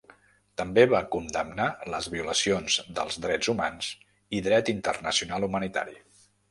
També 0.61 0.85
va 0.93 1.01
condemnar 1.15 1.67
les 1.95 2.09
violacions 2.15 2.79
dels 3.01 3.21
drets 3.27 3.53
humans 3.55 3.93
i 4.39 4.43
dret 4.51 4.77
internacional 4.79 5.51
humanitari. 5.53 6.01